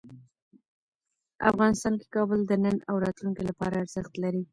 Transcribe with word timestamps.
افغانستان 1.49 1.93
کې 1.99 2.07
کابل 2.15 2.39
د 2.45 2.51
نن 2.63 2.77
او 2.89 2.95
راتلونکي 3.05 3.43
لپاره 3.49 3.73
ارزښت 3.83 4.13
لري. 4.23 4.43